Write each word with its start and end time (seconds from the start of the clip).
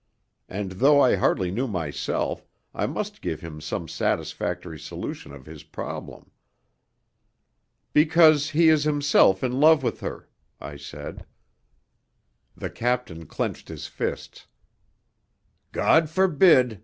And, 0.49 0.71
though 0.71 0.99
I 0.99 1.13
hardly 1.15 1.51
knew 1.51 1.67
myself, 1.67 2.47
I 2.73 2.87
must 2.87 3.21
give 3.21 3.41
him 3.41 3.61
some 3.61 3.87
satisfactory 3.87 4.79
solution 4.79 5.31
of 5.31 5.45
his 5.45 5.61
problem. 5.61 6.31
"Because 7.93 8.49
he 8.49 8.69
is 8.69 8.83
himself 8.83 9.43
in 9.43 9.59
love 9.59 9.83
with 9.83 9.99
her," 9.99 10.27
I 10.59 10.75
said. 10.75 11.27
The 12.57 12.71
captain 12.71 13.27
clenched 13.27 13.67
his 13.67 13.85
fists. 13.85 14.47
"God 15.71 16.09
forbid!" 16.09 16.79